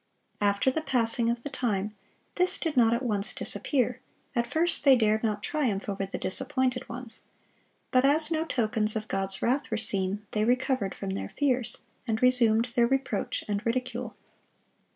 After 0.41 0.71
the 0.71 0.81
passing 0.81 1.29
of 1.29 1.43
the 1.43 1.49
time, 1.49 1.93
this 2.33 2.57
did 2.57 2.75
not 2.75 2.91
at 2.95 3.03
once 3.03 3.33
disappear; 3.35 3.99
at 4.35 4.47
first 4.47 4.83
they 4.83 4.95
dared 4.95 5.21
not 5.21 5.43
triumph 5.43 5.87
over 5.87 6.07
the 6.07 6.17
disappointed 6.17 6.89
ones; 6.89 7.21
but 7.91 8.03
as 8.03 8.31
no 8.31 8.43
tokens 8.43 8.95
of 8.95 9.07
God's 9.07 9.43
wrath 9.43 9.69
were 9.69 9.77
seen, 9.77 10.25
they 10.31 10.43
recovered 10.43 10.95
from 10.95 11.11
their 11.11 11.29
fears, 11.29 11.83
and 12.07 12.19
resumed 12.19 12.65
their 12.75 12.87
reproach 12.87 13.43
and 13.47 13.63
ridicule. 13.63 14.15